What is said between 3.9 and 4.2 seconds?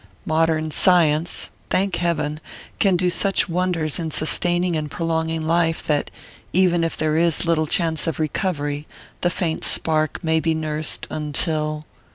in